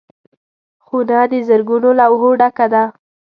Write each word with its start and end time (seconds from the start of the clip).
خونه 0.85 1.19
د 1.31 1.33
زرګونو 1.47 1.89
لوحو 1.99 2.29
ډکه 2.39 2.65
ده. 2.73 2.83